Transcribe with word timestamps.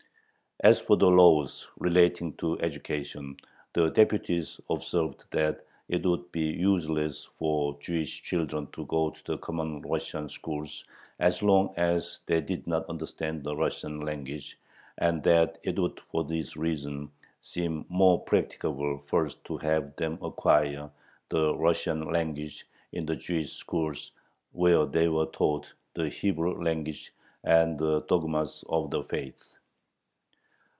As 0.63 0.79
for 0.79 0.95
the 0.95 1.07
laws 1.07 1.67
relating 1.79 2.33
to 2.35 2.59
education, 2.61 3.35
the 3.73 3.89
deputies 3.89 4.61
observed 4.69 5.23
that 5.31 5.65
it 5.89 6.05
would 6.05 6.31
be 6.31 6.43
useless 6.53 7.27
for 7.39 7.75
Jewish 7.79 8.21
children 8.21 8.67
to 8.73 8.85
go 8.85 9.09
to 9.09 9.19
the 9.25 9.37
common 9.39 9.81
Russian 9.81 10.29
schools 10.29 10.85
as 11.17 11.41
long 11.41 11.73
as 11.77 12.19
they 12.27 12.41
did 12.41 12.67
not 12.67 12.87
understand 12.89 13.43
the 13.43 13.55
Russian 13.55 14.01
language, 14.01 14.59
and 14.99 15.23
that 15.23 15.57
it 15.63 15.79
would 15.79 15.99
for 15.99 16.23
this 16.25 16.55
reason 16.55 17.11
seem 17.39 17.83
more 17.89 18.19
practicable 18.21 18.99
first 18.99 19.43
to 19.45 19.57
have 19.57 19.95
them 19.95 20.19
acquire 20.21 20.91
the 21.29 21.55
Russian 21.55 22.13
language 22.13 22.67
in 22.91 23.07
the 23.07 23.15
Jewish 23.15 23.51
schools, 23.51 24.11
where 24.51 24.85
they 24.85 25.07
are 25.07 25.25
taught 25.25 25.73
the 25.95 26.07
Hebrew 26.09 26.61
language 26.63 27.11
and 27.43 27.79
the 27.79 28.01
"dogmas 28.03 28.63
of 28.69 28.91
the 28.91 29.03
faith." 29.03 29.55